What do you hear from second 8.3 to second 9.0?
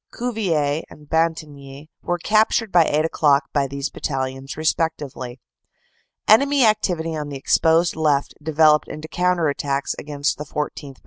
developed